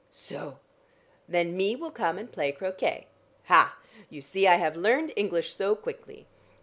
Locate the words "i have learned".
4.47-5.13